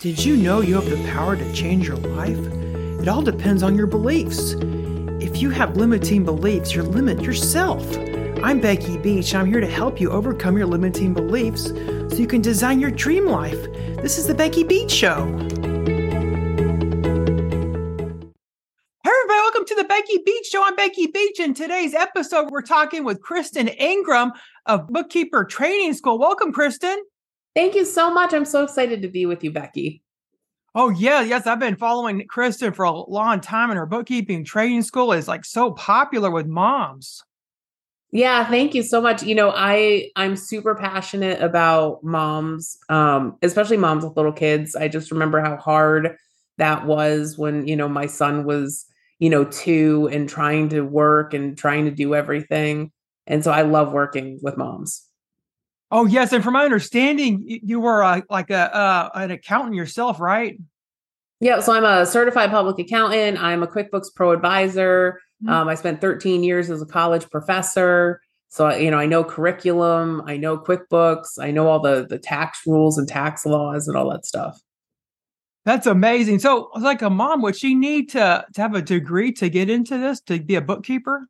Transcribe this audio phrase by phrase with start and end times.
[0.00, 2.38] Did you know you have the power to change your life?
[3.02, 4.54] It all depends on your beliefs.
[5.22, 7.86] If you have limiting beliefs, you limit yourself.
[8.42, 12.26] I'm Becky Beach, and I'm here to help you overcome your limiting beliefs so you
[12.26, 13.62] can design your dream life.
[14.00, 15.26] This is the Becky Beach Show.
[19.02, 20.64] Hey, everybody, welcome to the Becky Beach Show.
[20.64, 21.40] I'm Becky Beach.
[21.40, 24.32] In today's episode, we're talking with Kristin Ingram
[24.64, 26.18] of Bookkeeper Training School.
[26.18, 26.96] Welcome, Kristin.
[27.54, 28.32] Thank you so much.
[28.32, 30.02] I'm so excited to be with you, Becky.
[30.74, 34.82] Oh yeah, yes, I've been following Kristin for a long time, and her bookkeeping training
[34.82, 37.24] school is like so popular with moms.
[38.12, 39.22] Yeah, thank you so much.
[39.22, 44.76] You know, I I'm super passionate about moms, um, especially moms with little kids.
[44.76, 46.16] I just remember how hard
[46.58, 48.86] that was when you know my son was
[49.18, 52.92] you know two and trying to work and trying to do everything,
[53.26, 55.04] and so I love working with moms.
[55.90, 60.20] Oh yes, and from my understanding, you were uh, like a uh, an accountant yourself,
[60.20, 60.58] right?
[61.40, 63.42] Yeah, so I'm a certified public accountant.
[63.42, 65.20] I'm a QuickBooks Pro advisor.
[65.42, 65.52] Mm-hmm.
[65.52, 70.22] Um, I spent 13 years as a college professor, so you know I know curriculum,
[70.26, 74.10] I know QuickBooks, I know all the the tax rules and tax laws and all
[74.10, 74.60] that stuff.
[75.64, 76.38] That's amazing.
[76.38, 79.98] So, like a mom, would she need to to have a degree to get into
[79.98, 81.26] this to be a bookkeeper?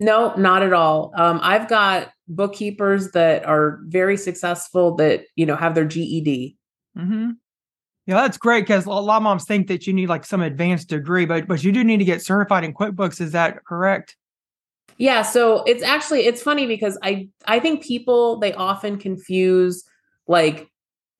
[0.00, 1.12] No, not at all.
[1.16, 6.56] Um, I've got bookkeepers that are very successful that you know have their GED.
[6.96, 7.30] Mm-hmm.
[8.06, 10.88] Yeah, that's great because a lot of moms think that you need like some advanced
[10.88, 13.20] degree, but but you do need to get certified in QuickBooks.
[13.20, 14.16] Is that correct?
[14.98, 19.84] Yeah, so it's actually it's funny because I I think people they often confuse
[20.26, 20.68] like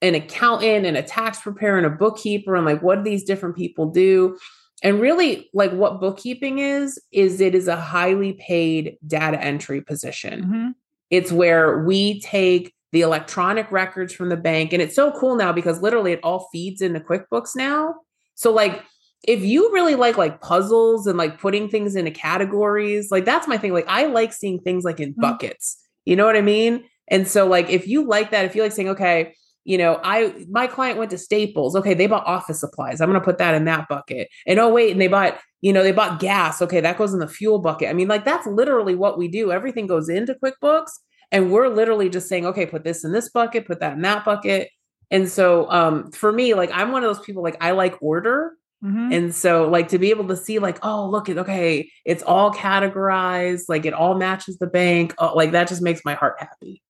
[0.03, 3.57] an accountant and a tax preparer and a bookkeeper and like what do these different
[3.57, 4.37] people do?
[4.83, 10.43] And really, like what bookkeeping is, is it is a highly paid data entry position.
[10.43, 10.69] Mm-hmm.
[11.13, 14.73] It's where we take the electronic records from the bank.
[14.73, 17.95] And it's so cool now because literally it all feeds into QuickBooks now.
[18.35, 18.83] So like
[19.23, 23.59] if you really like like puzzles and like putting things into categories, like that's my
[23.59, 23.75] thing.
[23.75, 25.21] Like I like seeing things like in mm-hmm.
[25.21, 25.77] buckets.
[26.07, 26.85] You know what I mean?
[27.09, 29.35] And so like if you like that, if you like saying, okay,
[29.65, 31.77] you know, I my client went to Staples.
[31.77, 33.01] Okay, they bought office supplies.
[33.01, 34.29] I'm going to put that in that bucket.
[34.47, 36.61] And oh wait, and they bought, you know, they bought gas.
[36.63, 37.89] Okay, that goes in the fuel bucket.
[37.89, 39.53] I mean, like that's literally what we do.
[39.53, 40.91] Everything goes into QuickBooks
[41.33, 44.25] and we're literally just saying okay put this in this bucket put that in that
[44.25, 44.69] bucket
[45.11, 48.53] and so um for me like i'm one of those people like i like order
[48.85, 49.11] mm-hmm.
[49.11, 52.53] and so like to be able to see like oh look at okay it's all
[52.53, 56.81] categorized like it all matches the bank oh, like that just makes my heart happy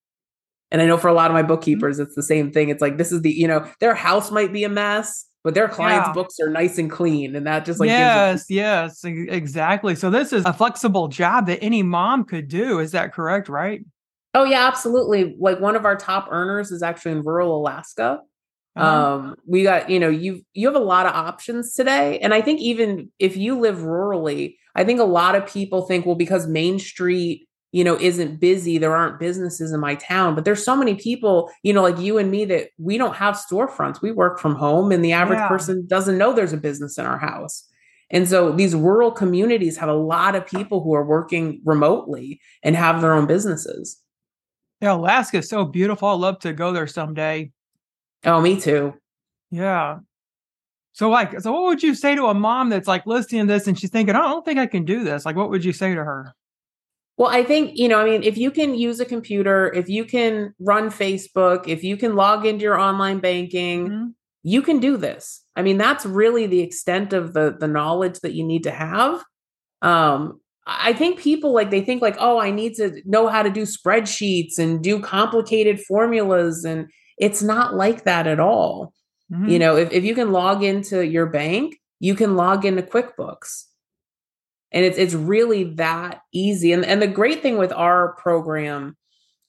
[0.72, 1.49] and i know for a lot of my mm-hmm.
[1.49, 4.53] bookkeepers it's the same thing it's like this is the you know their house might
[4.53, 6.12] be a mess but their clients' yeah.
[6.12, 9.97] books are nice and clean, and that just like yes, yes, exactly.
[9.97, 12.78] So this is a flexible job that any mom could do.
[12.78, 13.49] Is that correct?
[13.49, 13.84] Right?
[14.34, 15.34] Oh yeah, absolutely.
[15.38, 18.21] Like one of our top earners is actually in rural Alaska.
[18.75, 19.15] Uh-huh.
[19.15, 22.19] Um, we got, you know, you you have a lot of options today.
[22.21, 26.06] And I think even if you live rurally, I think a lot of people think,
[26.06, 30.34] well, because Main Street, you know, isn't busy, there aren't businesses in my town.
[30.34, 33.34] But there's so many people, you know, like you and me that we don't have
[33.34, 34.03] storefronts.
[34.03, 35.49] We work from home, and the average yeah.
[35.49, 37.66] person doesn't know there's a business in our house.
[38.10, 42.77] And so these rural communities have a lot of people who are working remotely and
[42.77, 43.99] have their own businesses.
[44.83, 46.09] Yeah, Alaska is so beautiful.
[46.09, 47.53] I'd love to go there someday.
[48.25, 48.94] Oh, me too.
[49.50, 50.00] Yeah.
[50.93, 53.66] So, like, so what would you say to a mom that's like listening to this
[53.66, 55.25] and she's thinking, oh, I don't think I can do this?
[55.25, 56.34] Like, what would you say to her?
[57.18, 60.04] Well, I think, you know, I mean, if you can use a computer, if you
[60.04, 64.06] can run Facebook, if you can log into your online banking, mm-hmm.
[64.42, 65.44] you can do this.
[65.54, 69.22] I mean, that's really the extent of the the knowledge that you need to have.
[69.82, 73.50] Um, I think people like they think like, oh, I need to know how to
[73.50, 76.64] do spreadsheets and do complicated formulas.
[76.64, 78.92] And it's not like that at all.
[79.32, 79.48] Mm-hmm.
[79.48, 83.64] You know, if, if you can log into your bank, you can log into QuickBooks.
[84.72, 86.72] And it's it's really that easy.
[86.72, 88.97] And, and the great thing with our program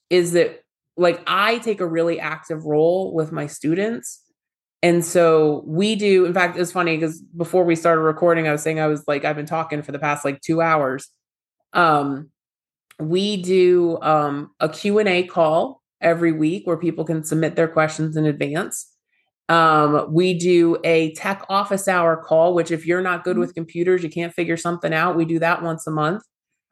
[0.09, 0.63] is that
[0.97, 4.23] like I take a really active role with my students
[4.83, 8.61] and so we do, in fact, it's funny because before we started recording, I was
[8.61, 11.07] saying I was like, I've been talking for the past like two hours.
[11.71, 12.31] Um,
[12.99, 18.25] we do um, a Q&A call every week where people can submit their questions in
[18.25, 18.92] advance.
[19.49, 23.41] Um, we do a tech office hour call, which if you're not good mm-hmm.
[23.41, 25.15] with computers, you can't figure something out.
[25.15, 26.23] We do that once a month.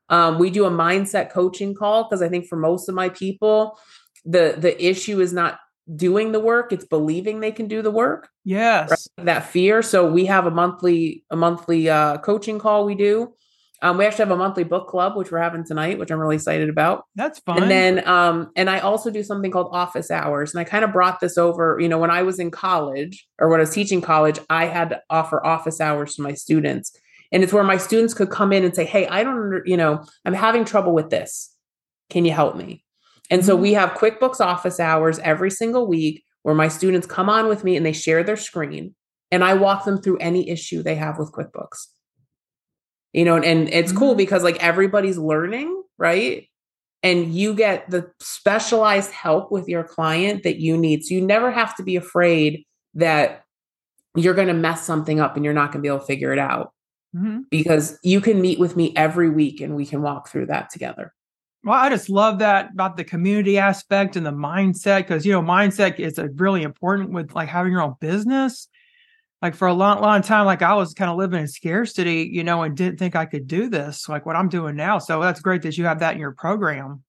[0.09, 3.77] Um, we do a mindset coaching call because I think for most of my people,
[4.25, 5.59] the the issue is not
[5.95, 9.25] doing the work it's believing they can do the work yes right?
[9.25, 13.33] that fear so we have a monthly a monthly uh, coaching call we do
[13.81, 16.35] Um, we actually have a monthly book club, which we're having tonight, which I'm really
[16.35, 17.05] excited about.
[17.15, 17.63] That's fun.
[17.63, 20.53] And then, um, and I also do something called office hours.
[20.53, 23.49] And I kind of brought this over, you know, when I was in college or
[23.49, 26.95] when I was teaching college, I had to offer office hours to my students.
[27.31, 30.03] And it's where my students could come in and say, Hey, I don't, you know,
[30.25, 31.55] I'm having trouble with this.
[32.09, 32.83] Can you help me?
[33.31, 33.61] And so Mhm.
[33.61, 37.75] we have QuickBooks office hours every single week where my students come on with me
[37.77, 38.93] and they share their screen
[39.31, 41.87] and I walk them through any issue they have with QuickBooks.
[43.13, 44.17] You know, and, and it's cool Mhm.
[44.17, 46.47] because like everybody's learning, right?
[47.03, 51.03] And you get the specialized help with your client that you need.
[51.03, 52.63] So you never have to be afraid
[52.93, 53.43] that
[54.15, 56.31] you're going to mess something up and you're not going to be able to figure
[56.33, 56.73] it out
[57.15, 57.43] Mhm.
[57.49, 61.13] because you can meet with me every week and we can walk through that together.
[61.63, 65.41] Well, I just love that about the community aspect and the mindset because you know
[65.41, 68.67] mindset is a really important with like having your own business.
[69.41, 72.43] Like for a long, long time, like I was kind of living in scarcity, you
[72.43, 74.99] know, and didn't think I could do this, like what I'm doing now.
[74.99, 77.03] So that's great that you have that in your program.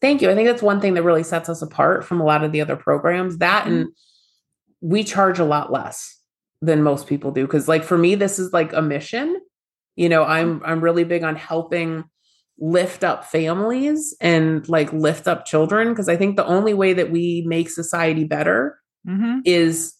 [0.00, 0.30] Thank you.
[0.30, 2.60] I think that's one thing that really sets us apart from a lot of the
[2.60, 3.38] other programs.
[3.38, 3.88] That and
[4.80, 6.18] we charge a lot less
[6.60, 9.40] than most people do because like for me this is like a mission.
[9.94, 12.04] You know, I'm I'm really big on helping
[12.58, 17.12] lift up families and like lift up children because I think the only way that
[17.12, 19.40] we make society better Mm-hmm.
[19.44, 19.94] is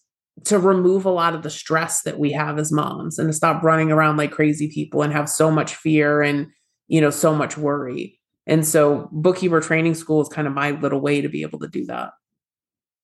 [0.45, 3.63] to remove a lot of the stress that we have as moms and to stop
[3.63, 6.47] running around like crazy people and have so much fear and
[6.87, 10.99] you know so much worry and so bookkeeper training school is kind of my little
[10.99, 12.11] way to be able to do that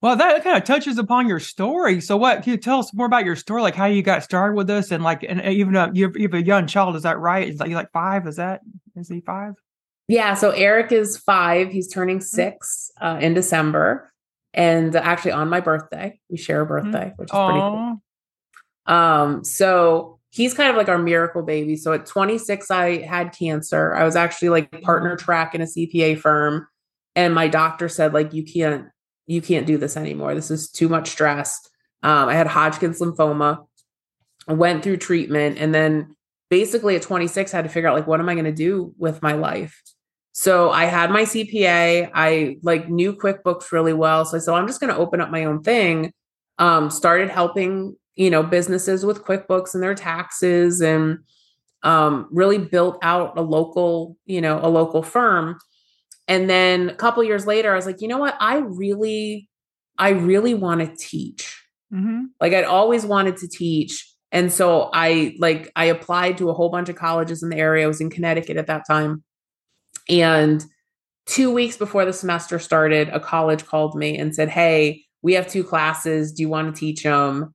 [0.01, 2.01] Well, that kind of touches upon your story.
[2.01, 4.55] So, what can you tell us more about your story, like how you got started
[4.55, 7.49] with this, and like, and even uh, you, have, a young child, is that right?
[7.49, 8.25] Is like you like five?
[8.27, 8.61] Is that
[8.95, 9.53] is he five?
[10.09, 14.08] yeah so eric is five he's turning six uh, in december
[14.53, 18.01] and actually on my birthday we share a birthday which is pretty cool
[18.85, 21.75] Um, so he's kind of like our miracle baby.
[21.75, 23.93] So at 26, I had cancer.
[23.95, 26.67] I was actually like partner track in a CPA firm.
[27.15, 28.87] And my doctor said, like, you can't,
[29.27, 30.35] you can't do this anymore.
[30.35, 31.59] This is too much stress.
[32.03, 33.65] Um, I had Hodgkin's lymphoma.
[34.47, 36.15] Went through treatment and then
[36.49, 38.93] basically at 26, I had to figure out like, what am I going to do
[38.97, 39.79] with my life?
[40.39, 42.09] So I had my CPA.
[42.13, 44.23] I like knew QuickBooks really well.
[44.23, 46.13] So I said, I'm just going to open up my own thing.
[46.57, 51.19] Um, started helping you know businesses with quickbooks and their taxes and
[51.83, 55.57] um, really built out a local you know a local firm
[56.27, 59.47] and then a couple years later i was like you know what i really
[59.97, 61.63] i really want to teach
[61.93, 62.25] Mhm.
[62.41, 66.69] like i'd always wanted to teach and so i like i applied to a whole
[66.69, 69.23] bunch of colleges in the area i was in connecticut at that time
[70.09, 70.65] and
[71.25, 75.47] two weeks before the semester started a college called me and said hey we have
[75.47, 76.31] two classes.
[76.31, 77.53] Do you want to teach them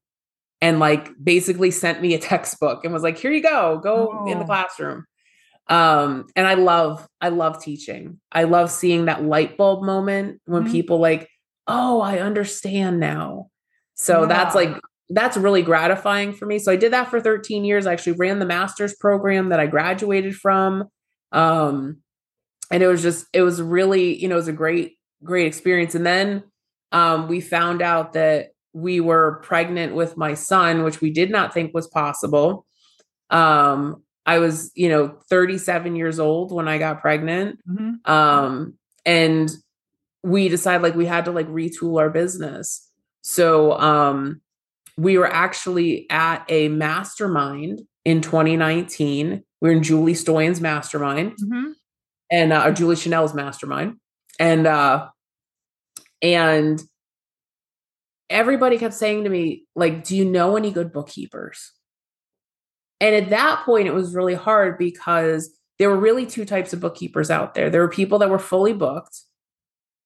[0.60, 3.80] and like basically sent me a textbook and was like here you go.
[3.82, 4.46] Go in the Oh.
[4.46, 5.04] classroom.
[5.68, 8.20] Um and i love i love teaching.
[8.30, 10.70] I love seeing that light bulb moment when Mhm.
[10.72, 11.28] people like
[11.66, 13.46] oh i understand now.
[13.94, 14.78] So that's like
[15.10, 16.58] that's really gratifying for me.
[16.58, 17.86] So i did that for 13 years.
[17.86, 20.84] I actually ran the master's program that i graduated from.
[21.32, 22.02] Um
[22.70, 25.94] and it was just it was really you know it was a great great experience.
[25.94, 26.42] And then
[26.92, 31.54] um we found out that we were pregnant with my son which we did not
[31.54, 32.66] think was possible.
[33.30, 37.58] Um i was you know 37 years old when i got pregnant.
[37.68, 38.06] Mhm.
[38.08, 38.74] um
[39.04, 39.50] and
[40.22, 42.90] we decided like we had to like retool our business.
[43.22, 44.40] So um
[44.96, 51.32] we were actually at a mastermind in 2019 we were in julie stoian's mastermind.
[51.44, 51.72] Mhm.
[52.34, 53.98] And uh, Julie Chanel's mastermind,
[54.40, 55.06] and uh,
[56.20, 56.82] and
[58.28, 61.72] everybody kept saying to me, like, "Do you know any good bookkeepers?"
[63.00, 66.80] And at that point, it was really hard because there were really two types of
[66.80, 67.70] bookkeepers out there.
[67.70, 69.20] There were people that were fully booked,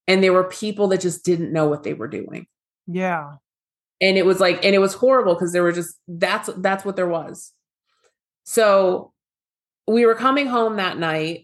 [0.07, 2.47] and there were people that just didn't know what they were doing.
[2.87, 3.37] Yeah.
[4.03, 6.97] And it was like, and it was horrible because there were just that's that's what
[6.97, 7.53] there was.
[8.45, 9.13] So
[9.87, 11.43] we were coming home that night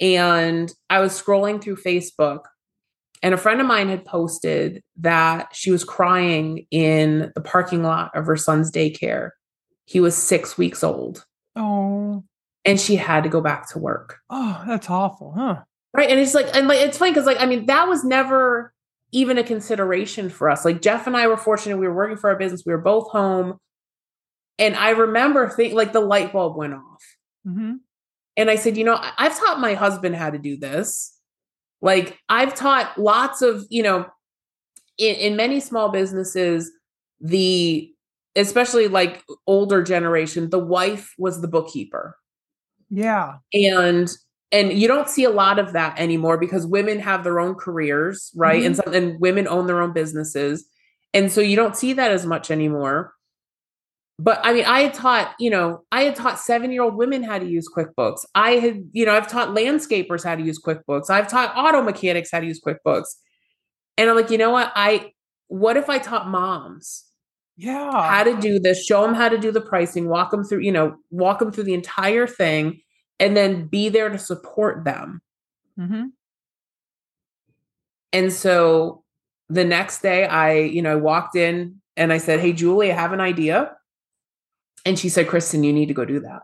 [0.00, 2.40] and I was scrolling through Facebook
[3.22, 8.10] and a friend of mine had posted that she was crying in the parking lot
[8.14, 9.30] of her son's daycare.
[9.86, 11.24] He was six weeks old
[11.56, 12.24] Oh.
[12.64, 14.18] and she had to go back to work.
[14.30, 15.62] Oh, that's awful, huh?
[15.96, 16.10] Right.
[16.10, 18.72] And it's like, and like, it's funny because, like, I mean, that was never
[19.12, 20.64] even a consideration for us.
[20.64, 21.76] Like, Jeff and I were fortunate.
[21.78, 23.58] We were working for our business, we were both home.
[24.58, 27.02] And I remember think like the light bulb went off.
[27.44, 27.74] hmm
[28.36, 31.16] And I said, you know, I've taught my husband how to do this.
[31.80, 34.06] Like I've taught lots of, you know,
[34.98, 36.70] in, in many small businesses,
[37.20, 37.90] the
[38.36, 42.16] especially like older generation, the wife was the bookkeeper.
[42.90, 43.34] Yeah.
[43.52, 44.10] And
[44.52, 48.30] and you don't see a lot of that anymore because women have their own careers,
[48.36, 48.62] right?
[48.62, 48.66] Mhm.
[48.66, 50.64] And some and women own their own businesses.
[51.12, 53.14] And so you don't see that as much anymore.
[54.18, 57.22] But I mean, I had taught, you know, I had taught seven year old women
[57.24, 58.18] how to use QuickBooks.
[58.34, 61.10] I had, you know, I've taught landscapers how to use QuickBooks.
[61.10, 63.06] I've taught auto mechanics how to use QuickBooks.
[63.98, 64.72] And I'm like, you know what?
[64.76, 65.12] I,
[65.48, 67.04] what if I taught moms
[67.56, 67.90] Yeah.
[68.08, 70.72] how to do this, show them how to do the pricing, walk them through, you
[70.72, 72.80] know, walk them through the entire thing,
[73.18, 75.22] and then be there to support them.
[75.78, 76.04] Mm-hmm.
[78.12, 79.02] And so
[79.48, 83.12] the next day I, you know, walked in and I said, Hey, Julie, I have
[83.12, 83.72] an idea.
[84.84, 86.42] And she said, Kristin, you need to go do that.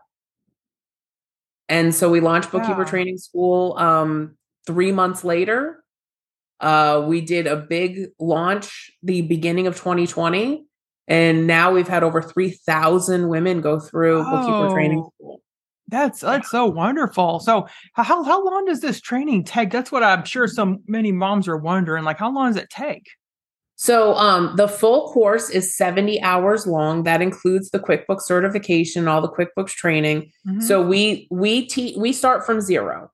[1.69, 2.87] And so we launched Bookkeeper Yeah.
[2.87, 3.77] Training School.
[3.77, 5.83] Um, three months later,
[6.59, 10.65] uh, we did a big launch the beginning of 2020.
[11.07, 15.11] And now we've had over 3,000 women go through Bookkeeper Training Oh.
[15.17, 15.41] School.
[15.87, 17.41] That's that's so wonderful.
[17.41, 19.71] So how how long does this training take?
[19.71, 22.05] That's what I'm sure so many moms are wondering.
[22.05, 23.07] Like, how long does it take?
[23.81, 27.01] So um, the full course is 70 hours long.
[27.01, 30.31] That includes the QuickBooks certification, all the QuickBooks training.
[30.47, 30.61] Mhm.
[30.61, 33.09] So we we te- we start from zero.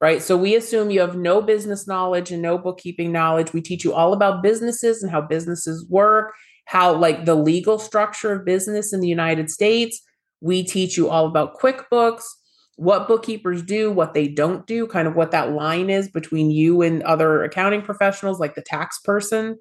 [0.00, 0.22] Right?
[0.22, 3.52] So we assume you have no business knowledge and no bookkeeping knowledge.
[3.52, 6.34] We teach you all about businesses and how businesses work,
[6.66, 10.00] how like the legal structure of business in the United States.
[10.40, 12.22] We teach you all about QuickBooks,
[12.76, 16.80] what bookkeepers do, what they don't do, kind of what that line is between you
[16.80, 19.58] and other accounting professionals like the tax person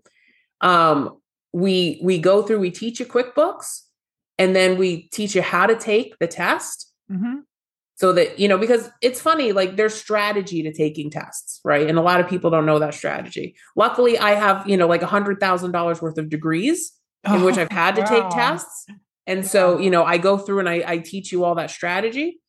[0.62, 1.18] um,
[1.54, 3.82] we we go through we teach you quickbooks
[4.38, 6.86] and then we teach you how to take the test.
[7.12, 7.42] Mhm.
[7.96, 11.90] so that you know because it's funny like there's strategy to taking tests right?
[11.90, 13.56] And a lot of people don't know that strategy.
[13.76, 16.92] Luckily i have you know like a hundred thousand dollars worth of degrees
[17.26, 18.86] in which i've had to take tests.
[19.28, 22.40] And so you know i go through and I, I teach you all that strategy.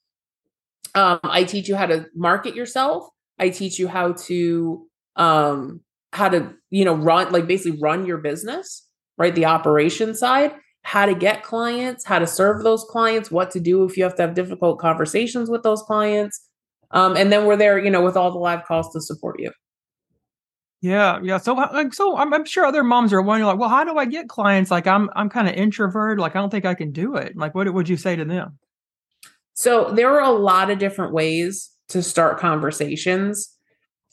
[0.95, 3.09] Um, i teach you how to market yourself.
[3.39, 4.87] I teach you how to
[5.17, 5.81] um,
[6.13, 8.87] how to you know run like basically run your business
[9.19, 13.61] right the operation side how to get clients how to serve those clients what to
[13.61, 16.49] do if you have to have difficult conversations with those clients
[16.93, 19.53] um, and then we're there you know with all the live calls to support you
[20.83, 21.37] Yeah, yeah.
[21.37, 24.07] So, like, so I'm, I'm sure other moms are wondering, like, well, how do I
[24.07, 24.71] get clients?
[24.71, 26.19] Like, I'm, I'm kind of introvert.
[26.19, 27.37] Like, I don't think I can do it.
[27.37, 28.59] Like, what would you say to them?
[29.53, 33.55] So there are a lot of different ways to start conversations.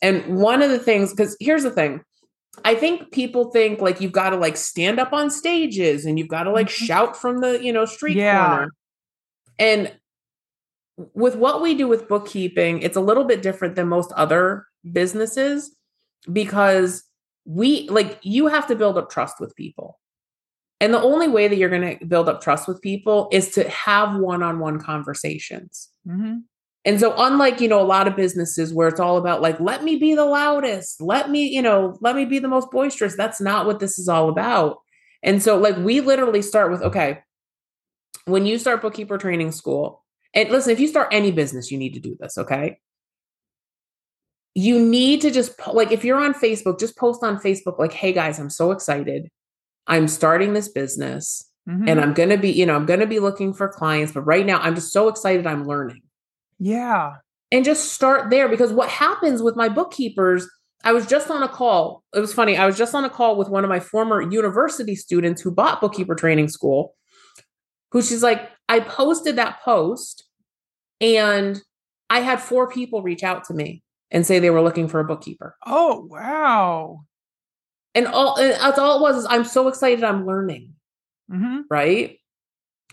[0.01, 2.01] And one of the things, because here's the thing,
[2.65, 6.27] I think people think like you've got to like stand up on stages and you've
[6.27, 6.85] got to like Mhm.
[6.85, 8.47] shout from the, you know, street Yeah.
[8.47, 8.71] corner.
[9.59, 9.97] And
[11.13, 15.75] with what we do with bookkeeping, it's a little bit different than most other businesses
[16.31, 17.03] because
[17.45, 19.99] we like you have to build up trust with people.
[20.79, 23.67] And the only way that you're going to build up trust with people is to
[23.69, 25.89] have one-on-one conversations.
[26.05, 26.37] hmm
[26.85, 29.83] And so unlike, you know, a lot of businesses where it's all about like let
[29.83, 33.41] me be the loudest, let me, you know, let me be the most boisterous, that's
[33.41, 34.77] not what this is all about.
[35.23, 37.19] And so like we literally start with okay,
[38.25, 40.03] when you start bookkeeper training school,
[40.33, 42.79] and listen, if you start any business, you need to do this, okay?
[44.55, 48.11] You need to just like if you're on Facebook, just post on Facebook like, "Hey
[48.13, 49.29] guys, I'm so excited.
[49.87, 53.07] I'm starting this business hmm and I'm going to be, you know, I'm going to
[53.07, 56.01] be looking for clients, but right now I'm just so excited I'm learning."
[56.59, 57.15] Yeah.
[57.51, 60.47] and just start there because what happens with my bookkeepers
[60.83, 63.35] i was just on a call it was funny i was just on a call
[63.35, 66.95] with one of my former university students who bought bookkeeper training school
[67.91, 70.25] who she's like i posted that post
[71.01, 71.61] and
[72.09, 75.05] i had four people reach out to me and say they were looking for a
[75.05, 77.01] bookkeeper Oh, wow.
[77.95, 80.73] and all and that's all it was is i'm so excited i'm learning
[81.29, 82.17] hmm right?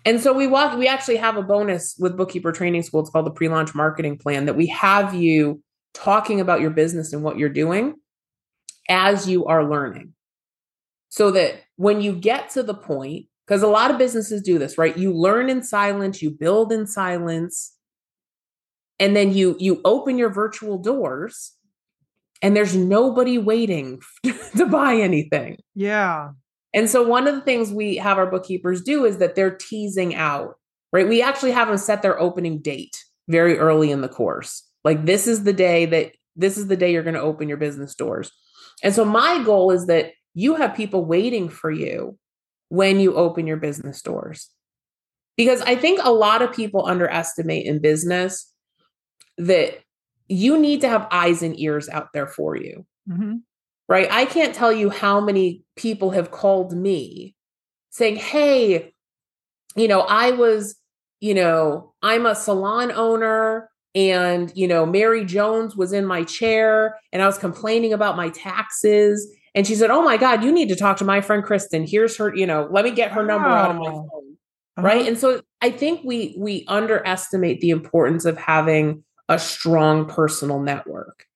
[0.05, 3.01] And so we walk, we actually have a bonus with Bookkeeper Training School.
[3.01, 5.63] It's called the pre launch marketing plan that we have you
[5.95, 7.95] talking about your business and what you're doing
[8.89, 10.13] as you are learning.
[11.09, 14.77] So that when you get to the point, because a lot of businesses do this,
[14.77, 14.97] right?
[14.97, 17.75] You learn in silence, you build in silence,
[18.99, 21.53] and then you you open your virtual doors
[22.43, 24.03] and there's nobody waiting
[24.57, 25.57] to buy anything.
[25.75, 26.31] Yeah.
[26.75, 30.15] And so one of the things we have our bookkeepers do is that they're teasing
[30.15, 30.57] out,
[30.93, 31.09] right?
[31.09, 34.69] We actually have them set their opening date very early in the course.
[34.83, 37.57] Like this is the day that this is the day you're going to open your
[37.57, 38.33] business doors.
[38.83, 42.19] And so my goal is that you have people waiting for you
[42.69, 44.51] when you open your business doors.
[45.37, 48.53] Because I think a lot of people underestimate in business
[49.39, 49.79] that
[50.29, 53.37] you need to have eyes and ears out there for you hmm
[53.89, 54.09] right?
[54.11, 57.35] I can't tell you how many people have called me
[57.91, 58.93] saying, Hey,
[59.77, 60.77] you know, I was,
[61.21, 66.99] you know, I'm a salon owner and, you know, Mary Jones was in my chair
[67.13, 69.29] and I was complaining about my taxes.
[69.55, 71.89] And she said, Oh my God, you need to talk to my friend Kristin.
[71.89, 74.09] Here's her, you know, let me get her number out of my phone.
[74.77, 74.87] Uh-huh.
[74.87, 75.07] Right.
[75.07, 81.27] And so I think we we underestimate the importance of having a strong personal network.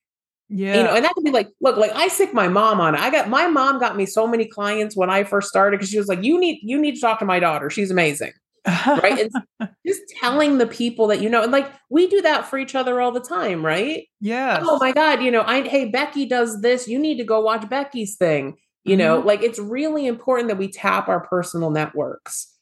[0.49, 0.79] Yeah.
[0.79, 3.01] You know, and that could be like, look, like I sick my mom on it.
[3.01, 5.99] I got my mom got me so many clients when I first started because she
[5.99, 7.71] was like, You need you need to talk to my daughter.
[7.71, 8.33] She's amazing.
[8.87, 9.31] Right.
[9.61, 12.75] And just telling the people that you know, and like we do that for each
[12.75, 14.07] other all the time, right?
[14.21, 14.61] Yeah.
[14.63, 16.89] Oh my God, you know, I hey, Becky does this.
[16.89, 18.57] You need to go watch Becky's thing.
[18.85, 19.27] You know, mm-hmm.
[19.27, 22.55] like it's really important that we tap our personal networks.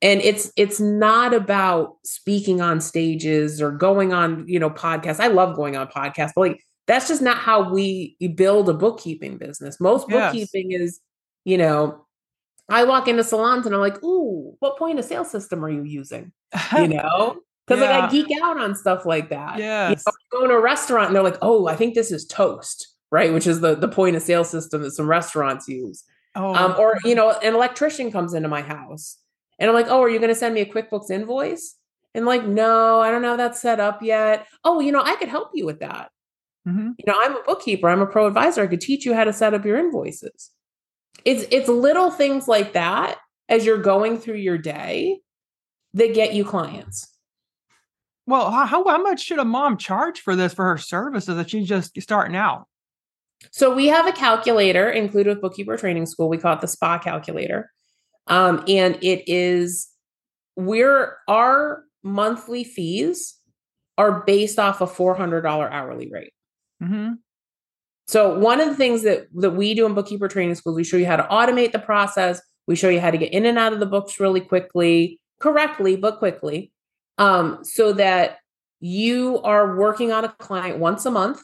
[0.00, 5.20] And it's it's not about speaking on stages or going on, you know, podcasts.
[5.20, 9.38] I love going on podcasts, but like that's just not how we build a bookkeeping
[9.38, 9.80] business.
[9.80, 10.32] Most Yes.
[10.32, 11.00] bookkeeping is,
[11.44, 12.04] you know,
[12.68, 15.84] I walk into salons and I'm like, ooh, what point of sale system are you
[15.84, 16.32] using?
[16.76, 17.38] You know?
[17.66, 19.56] Because like I geek out on stuff like that.
[19.58, 20.04] You know, Yes.
[20.32, 23.32] Go into a restaurant and they're like, oh, I think this is toast, right?
[23.32, 26.04] Which is the the point of sale system that some restaurants use.
[26.34, 29.18] Oh, Um, or you know, an electrician comes into my house
[29.58, 31.76] and I'm like, oh, are you going to send me a QuickBooks invoice?
[32.14, 34.46] And like, no, I don't know that's set up yet.
[34.64, 36.10] Oh, you know, I could help you with that.
[36.66, 36.94] Mhm.
[36.98, 38.62] You know, I'm a bookkeeper, I'm a pro advisor.
[38.62, 40.50] I could teach you how to set up your invoices.
[41.24, 43.18] It's it's little things like that
[43.48, 45.20] as you're going through your day
[45.94, 47.08] that get you clients.
[48.26, 51.68] Well, how, how much should a mom charge for this for her services if she's
[51.68, 52.66] just starting out?
[53.52, 56.28] So we have a calculator included with Bookkeeper Training School.
[56.28, 57.70] We call it the SPA calculator.
[58.26, 59.88] Um, and it is
[60.56, 63.38] we're our monthly fees
[63.98, 66.32] are based off a $400 hourly rate.
[66.80, 67.12] Hmm
[68.06, 70.96] So one of the things that that we do in bookkeeper training schools, we show
[70.96, 72.40] you how to automate the process.
[72.66, 75.96] We show you how to get in and out of the books really quickly, correctly,
[75.96, 76.72] but quickly,
[77.18, 78.38] um, so that
[78.80, 81.42] you are working on a client once a month,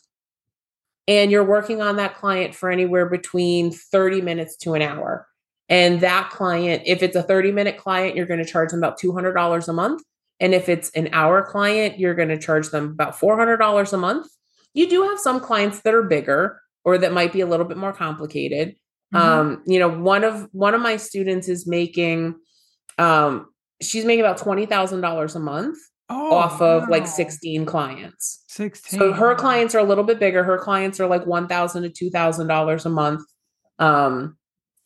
[1.08, 5.26] and you're working on that client for anywhere between 30 minutes to an hour.
[5.68, 9.00] And that client, if it's a 30 minute client, you're going to charge them about
[9.00, 10.02] $200 a month.
[10.38, 14.26] And if it's an hour client, you're going to charge them about $400 a month.
[14.74, 17.76] You do have some clients that are bigger or that might be a little bit
[17.76, 18.76] more complicated.
[19.14, 19.18] Mhm.
[19.18, 22.35] Um, you know, one of one of my students is making
[22.98, 23.46] um
[23.80, 25.76] she's making about $20,000 a month
[26.08, 28.44] oh, off of like 16 clients.
[28.48, 28.98] 16.
[28.98, 30.44] So her clients are a little bit bigger.
[30.44, 33.22] Her clients are like one thousand to two thousand dollars a month.
[33.78, 34.37] Um,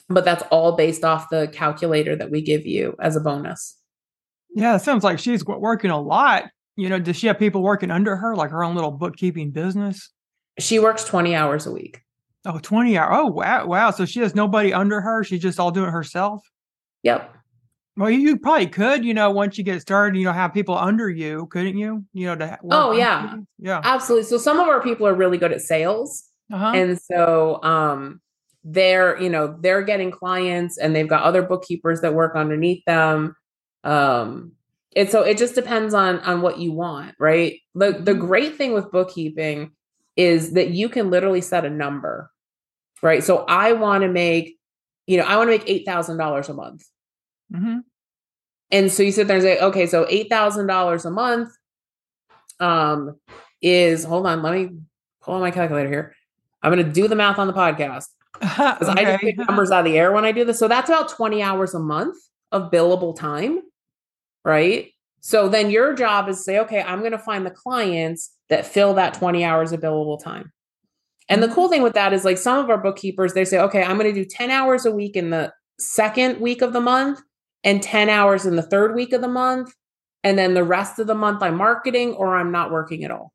[0.09, 3.77] but that's all based off the calculator that we give you as a bonus.
[4.55, 6.45] Yeah, it sounds like she's working a lot.
[6.77, 10.11] You know, does she have people working under her, like her own little bookkeeping business?
[10.59, 12.03] She works 20 hours a week.
[12.45, 13.13] Oh, 20 hour.
[13.13, 13.67] Oh, wow.
[13.67, 13.91] Wow.
[13.91, 15.25] So she has nobody under her.
[15.25, 16.43] She's just all doing it herself.
[17.03, 17.35] Yep.
[17.97, 20.77] Well, you, you probably could, you know, once you get started, you know, have people
[20.77, 22.05] under you, couldn't you?
[22.13, 23.37] You know, to Oh, yeah.
[23.59, 23.81] Yeah.
[23.83, 24.29] Absolutely.
[24.29, 26.25] So some of our people are really good at sales.
[26.53, 26.73] Uh-huh.
[26.75, 28.21] And so um
[28.65, 33.35] they're, you know, they're getting clients and they've got other bookkeepers that work underneath them.
[33.83, 34.53] Um
[34.97, 37.61] and so it just depends on on what you want, right?
[37.77, 38.21] The the Mhm.
[38.21, 39.73] great thing with bookkeeping
[40.17, 42.31] is that you can literally set a number.
[43.03, 43.23] Right?
[43.23, 44.59] So I want to make,
[45.07, 46.83] you know, I want to make $8,000 a month.
[47.53, 47.79] hmm
[48.73, 51.51] And so you sit there and say, okay, so eight thousand dollars a month
[52.61, 53.19] um
[53.63, 54.71] is hold on, let me
[55.23, 56.15] pull on my calculator here.
[56.63, 58.07] I'm gonna do the math on the podcast
[58.41, 60.59] because I just pick numbers out of the air when I do this.
[60.59, 62.17] So that's about 20 hours a month
[62.53, 63.61] of billable time,
[64.47, 64.91] right?
[65.23, 68.95] So then your job is to say, okay, I'm gonna find the clients that fill
[68.95, 70.53] that 20 hours of billable time.
[71.29, 71.55] And the Mhm.
[71.55, 74.13] cool thing with that is like some of our bookkeepers, they say, okay, I'm gonna
[74.15, 77.21] do 10 hours a week in the second week of the month
[77.65, 79.75] and 10 hours in the third week of the month.
[80.25, 83.33] And then the rest of the month I'm marketing or I'm not working at all.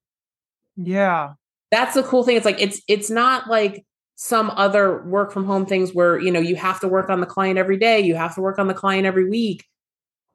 [0.78, 1.34] yeah.
[1.72, 2.36] That's the cool thing.
[2.36, 6.40] It's like it's it's not like some other work from home things where you know
[6.40, 8.74] you have to work on the client every day, you have to work on the
[8.74, 9.64] client every week.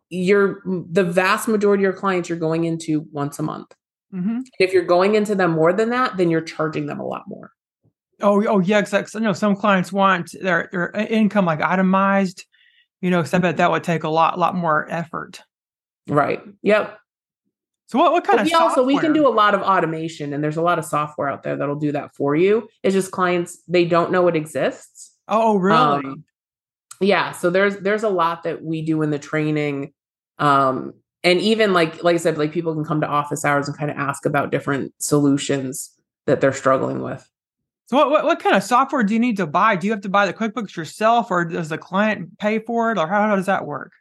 [0.09, 3.75] You're the vast majority of your clients you're going into once a month.
[4.11, 7.25] hmm If you're going into them more than that, then you're charging them a lot
[7.27, 7.53] more.
[8.23, 8.81] Oh, oh yeah.
[8.81, 12.45] Because I know some clients want their, their income like itemized,
[13.01, 15.43] you know, because I bet that would take a lot, lot more effort.
[16.09, 16.41] Right.
[16.63, 16.99] Yep.
[17.89, 20.33] So what, what kind But of we also we can do a lot of automation
[20.33, 22.69] and there's a lot of software out there that'll do that for you.
[22.83, 25.13] It's just clients they don't know it exists.
[25.29, 26.05] Oh, really?
[26.05, 26.25] Um,
[27.01, 29.93] yeah, so there's there's a lot that we do in the training
[30.39, 30.93] um
[31.25, 33.91] and even like like I said like people can come to office hours and kind
[33.91, 35.91] of ask about different solutions
[36.27, 37.29] that they're struggling with.
[37.87, 39.77] so what, what, what kind of software do you need to buy?
[39.77, 42.99] Do you have to buy the QuickBooks yourself or does the client pay for it
[42.99, 43.93] or how, how does that work?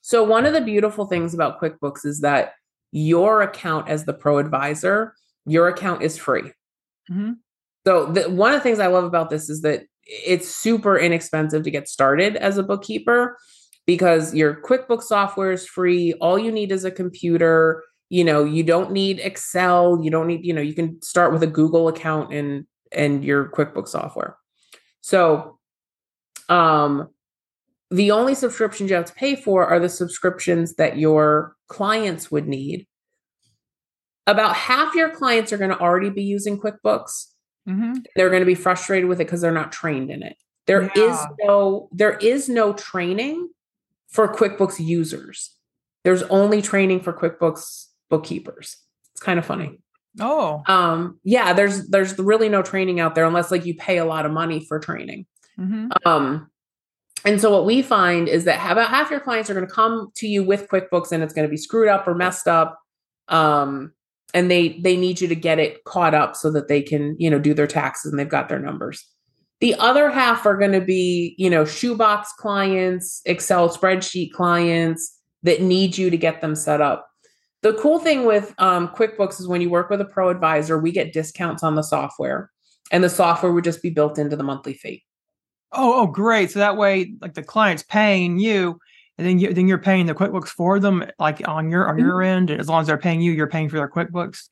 [0.00, 2.54] So one of the beautiful things about QuickBooks is that
[2.92, 5.14] your account as the pro advisor,
[5.46, 6.52] your account is free.
[7.10, 7.36] Mhm.
[7.86, 11.62] So the, one of the things I love about this is that it's super inexpensive
[11.62, 13.38] to get started as a bookkeeper
[13.86, 16.12] because your QuickBooks software is free.
[16.14, 17.84] All you need is a computer.
[18.08, 20.00] You know, you don't need Excel.
[20.02, 23.50] You don't need, you know, you can start with a Google account and and your
[23.50, 24.36] QuickBooks software.
[25.00, 25.58] So
[26.48, 27.08] um
[27.90, 32.46] the only subscriptions you have to pay for are the subscriptions that your clients would
[32.46, 32.86] need.
[34.26, 37.26] About half your clients are going to already be using QuickBooks.
[37.68, 38.04] Mhm.
[38.16, 40.36] They're going to be frustrated with it because they're not trained in it.
[40.66, 41.26] There is Yeah.
[41.40, 43.48] no there is no training
[44.08, 45.54] for QuickBooks users.
[46.04, 48.76] There's only training for QuickBooks bookkeepers.
[49.12, 49.80] It's kind of funny.
[50.20, 50.62] Oh.
[50.66, 54.26] Um yeah, there's there's really no training out there unless like you pay a lot
[54.26, 55.26] of money for training.
[55.58, 55.90] Mhm.
[56.06, 56.50] Um,
[57.24, 60.10] and so what we find is that about half your clients are going to come
[60.16, 62.80] to you with QuickBooks and it's going to be screwed up or messed up.
[63.28, 63.92] Um,
[64.34, 67.30] and they they need you to get it caught up so that they can, you
[67.30, 69.06] know, do their taxes and they've got their numbers.
[69.60, 75.60] The other half are going to be, you know, shoebox clients, Excel spreadsheet clients that
[75.60, 77.06] need you to get them set up.
[77.62, 80.92] The cool thing with um, QuickBooks is when you work with a pro advisor, we
[80.92, 82.50] get discounts on the software,
[82.90, 85.04] and the software would just be built into the monthly fee.
[85.72, 86.50] Oh, oh, great.
[86.50, 88.80] So that way, like the client's paying you,
[89.20, 92.22] and then you then you're paying the QuickBooks for them, like on your on your
[92.22, 92.48] end.
[92.48, 94.48] And as long as they're paying you, you're paying for their QuickBooks.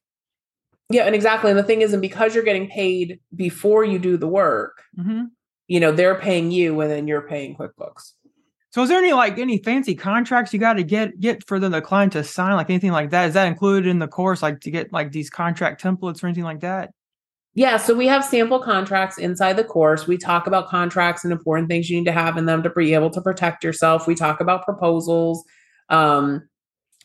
[0.91, 1.51] Yeah, and exactly.
[1.51, 5.25] And the thing is, and because you're getting paid before you do the work, hmm
[5.69, 8.13] you know, they're paying you and then you're paying QuickBooks.
[8.71, 11.69] So is there any like any fancy contracts you got to get get for the,
[11.69, 13.29] the client to sign, like anything like that?
[13.29, 16.45] Is that included in the course, like to get like these contract templates or anything
[16.45, 16.91] like that?
[17.55, 20.07] Yeah, so we have sample contracts inside the course.
[20.07, 22.95] We talk about contracts and important things you need to have in them to be
[22.95, 24.07] able to protect yourself.
[24.07, 25.45] We talk about proposals.
[25.89, 26.49] Um,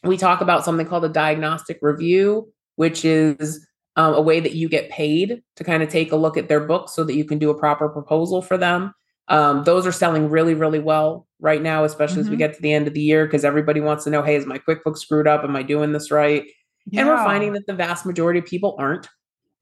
[0.04, 4.68] we talk about something called a diagnostic review, which is um, a way that you
[4.70, 7.40] get paid to kind of take a look at their book so that you can
[7.40, 8.94] do a proper proposal for them.
[9.30, 12.40] Um, those are selling really, really well right now, especially as we Mhm.
[12.40, 14.60] get to the end of the year, because everybody wants to know, hey, is my
[14.60, 15.44] QuickBooks screwed up?
[15.44, 16.44] Am I doing this right?
[16.92, 19.08] And we're finding that the vast majority of people aren't.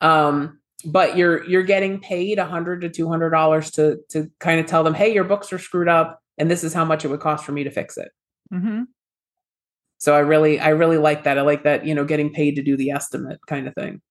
[0.01, 4.59] Um, but you're you're getting paid a hundred to two hundred dollars to to kind
[4.59, 7.09] of tell them, hey, your books are screwed up, and this is how much it
[7.09, 8.09] would cost for me to fix it.
[8.53, 8.85] Mhm.
[9.97, 11.37] So I really I really like that.
[11.37, 14.01] I like that you know getting paid to do the estimate kind of thing.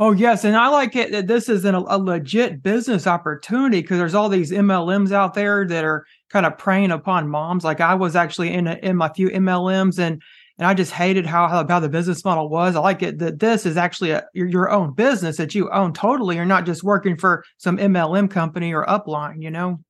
[0.00, 3.98] Oh yes, and I like it that this is an, a legit business opportunity because
[3.98, 7.64] there's all these MLMs out there that are kind of preying upon moms.
[7.64, 10.22] Like I was actually in a, in my few MLMs and
[10.58, 12.74] and I just hated how how, how the business model was.
[12.74, 15.92] I like it that this is actually a, your, your own business that you own
[15.92, 16.36] totally.
[16.36, 19.42] You're not just working for some MLM company or upline.
[19.42, 19.80] You know.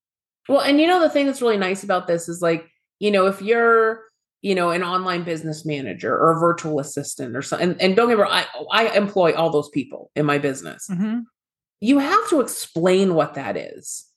[0.48, 3.26] Well, and you know the thing that's really nice about this is like you know
[3.26, 4.04] if you're
[4.42, 8.08] you know an online business manager or a virtual assistant or something, and, and don't
[8.08, 10.86] get me wrong, I I employ all those people in my business.
[10.90, 11.20] Mm-hmm.
[11.80, 14.07] you have to explain what that is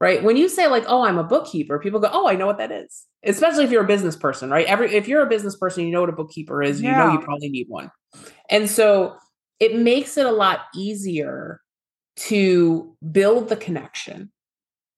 [0.00, 0.22] right?
[0.22, 2.72] When you say like oh i'm a bookkeeper people go oh i know what that
[2.72, 3.04] is.
[3.24, 4.66] Especially if you're a business person right?
[4.66, 7.20] Every if you're a business person you know what a bookkeeper is you know you
[7.20, 7.90] probably need one.
[8.50, 9.16] And so
[9.60, 11.60] it makes it a lot easier
[12.16, 14.30] to build the connection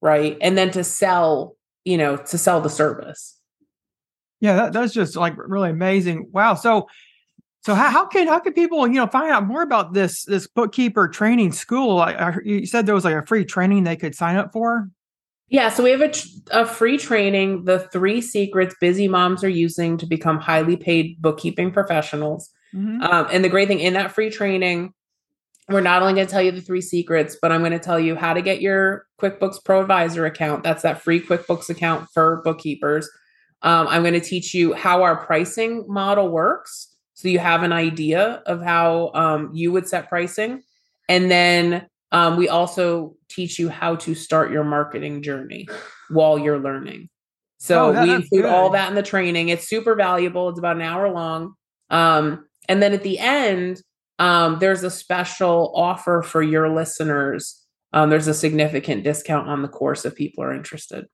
[0.01, 0.37] right?
[0.41, 3.37] And then to sell you know to sell the service.
[4.41, 6.29] Yeah, that, that's just like really amazing.
[6.31, 6.55] Wow.
[6.55, 6.87] So,
[7.61, 10.47] so how, how can how can people you know find out more about this this
[10.47, 11.99] bookkeeper training school?
[11.99, 14.89] I, I you said there was like a free training they could sign up for.
[15.51, 16.13] Yeah, so we have a,
[16.51, 21.71] a free training, the three secrets busy moms are using to become highly paid bookkeeping
[21.71, 22.49] professionals.
[22.73, 23.03] Mhm.
[23.03, 24.93] Um, and the great thing in that free training,
[25.67, 27.99] we're not only going to tell you the three secrets, but I'm going to tell
[27.99, 30.63] you how to get your QuickBooks Pro Advisor account.
[30.63, 33.09] That's that free QuickBooks account for bookkeepers.
[33.61, 36.90] Um, I'm going to teach you how our pricing model works.
[37.21, 40.63] So you have an idea of how um, you would set pricing.
[41.07, 45.67] And then um, we also teach you how to start your marketing journey
[46.09, 47.09] while you're learning.
[47.59, 49.49] So Oh, that- we include all that in the training.
[49.49, 50.49] It's super valuable.
[50.49, 51.53] It's about an hour long.
[51.91, 53.83] Um, and then at the end,
[54.17, 57.63] um, there's a special offer for your listeners.
[57.93, 61.05] Um, there's a significant discount on the course if people are interested.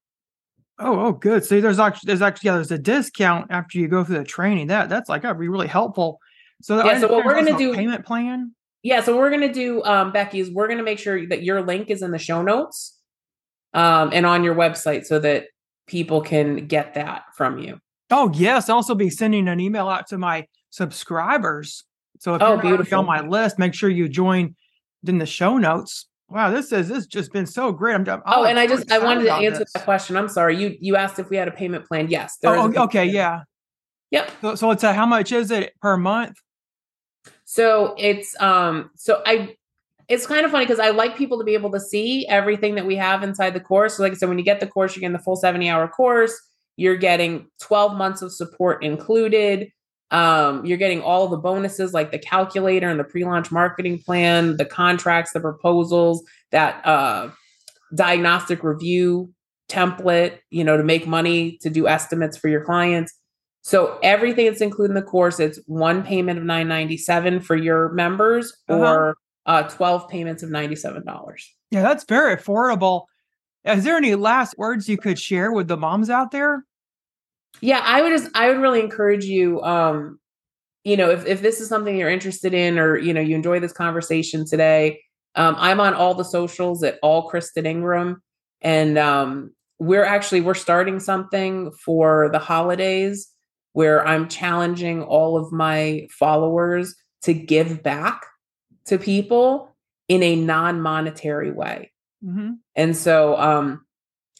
[0.79, 1.43] Oh, oh, good.
[1.43, 4.67] So there's actually there's actually yeah, there's a discount after you go through the training.
[4.67, 6.19] That that's like that'd be really helpful.
[6.61, 8.53] So Yeah, so what we're gonna do- payment plan.
[8.83, 11.89] Yeah, so we're gonna do, um, Becky, is we're gonna make sure that your link
[11.89, 12.95] is in the show notes
[13.73, 15.47] um, and on your website so that
[15.87, 17.79] people can get that from you.
[18.11, 21.83] Oh yes, I'll also be sending an email out to my subscribers.
[22.19, 22.99] So if Oh, you're beautiful.
[22.99, 24.55] on my list, make sure you join
[25.05, 26.05] in the show notes.
[26.29, 27.95] Wow, this is this has just been so great.
[27.95, 29.73] I'm, I'm oh, and I just I wanted to answer this.
[29.73, 30.17] that question.
[30.17, 30.57] I'm sorry.
[30.57, 32.09] You you asked if we had a payment plan.
[32.09, 32.37] Yes.
[32.43, 33.43] Oh, okay, yeah.
[34.11, 34.31] Yep.
[34.41, 36.37] So, so it's a, how much is it per month?
[37.45, 39.55] So it's um so I
[40.09, 42.85] it's kind of funny because I like people to be able to see everything that
[42.85, 43.95] we have inside the course.
[43.95, 45.87] So like I said, when you get the course, you're getting the full 70 hour
[45.87, 46.33] course.
[46.77, 49.69] You're getting 12 months of support included.
[50.09, 54.65] Um, you're getting all the bonuses like the calculator and the pre-launch marketing plan, the
[54.65, 57.29] contracts, the proposals, that uh,
[57.93, 59.33] diagnostic review
[59.69, 63.13] template, you know, to make money to do estimates for your clients.
[63.61, 68.55] So everything that's included in the course, it's one payment of 997 for your members
[68.69, 68.79] uh-huh.
[68.79, 71.03] or uh, 12 payments of $97.
[71.71, 73.05] Yeah, that's very affordable.
[73.65, 76.63] Is there any last words you could share with the moms out there?
[77.61, 80.19] Yeah i would just i would really encourage you um
[80.87, 83.59] you know if, if this is something you're interested in or you know you enjoy
[83.59, 85.01] this conversation today
[85.35, 88.21] um i'm on all the socials at all kristin ingram
[88.61, 93.29] and um we're actually we're starting something for the holidays
[93.73, 98.25] where i'm challenging all of my followers to give back
[98.85, 99.75] to people
[100.07, 101.91] in a non-monetary way
[102.23, 102.51] mm-hmm.
[102.77, 103.85] and so um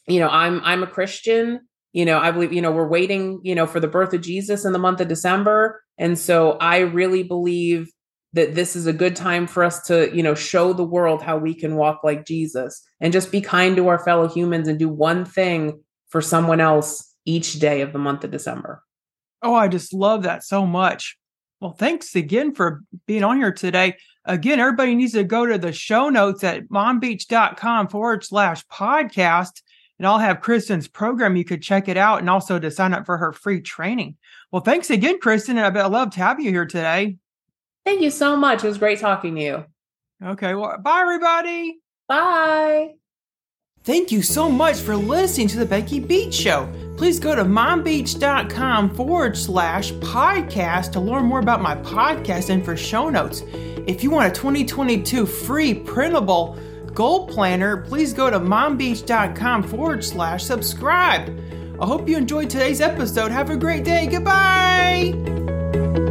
[0.06, 1.60] you know i'm i'm a christian
[1.92, 4.64] you know i believe you know we're waiting you know for the birth of jesus
[4.64, 5.82] in the month of december.
[6.00, 7.90] And so i really believe
[8.34, 11.38] that this is a good time for us to you know show the world how
[11.38, 14.88] we can walk like jesus and just be kind to our fellow humans and do
[14.88, 18.82] one thing for someone else each day of the month of december.
[19.42, 21.16] Oh i just love that so much.
[21.60, 23.96] Well thanks again for being on here today.
[24.24, 29.62] Again everybody needs to go to the show notes at mombeach.com forward slash podcast
[29.98, 31.36] and I'll have Kristin's program.
[31.36, 34.16] You could check it out and also to sign up for her free training.
[34.52, 35.62] Well, thanks again, Kristin.
[35.62, 37.16] And I love to have you here today.
[37.84, 38.64] Thank you so much.
[38.64, 39.64] It was great talking to you.
[40.24, 40.54] Okay.
[40.54, 41.80] Well, bye, everybody.
[42.06, 42.94] Bye.
[43.84, 46.70] Thank you so much for listening to the Becky Beach Show.
[46.96, 52.76] Please go to mombeach.com forward slash podcast to learn more about my podcast and for
[52.76, 53.42] show notes.
[53.86, 56.58] If you want a 2022 free printable
[56.98, 61.28] goal planner, please go to mombeach.com forward slash subscribe.
[61.80, 63.30] I hope you enjoyed today's episode.
[63.30, 64.08] Have a great day.
[64.08, 66.07] Goodbye.